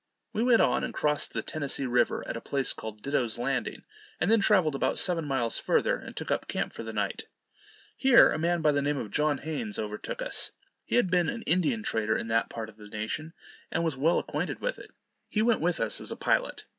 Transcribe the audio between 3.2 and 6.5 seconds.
Landing; and then traveled about seven miles further, and took up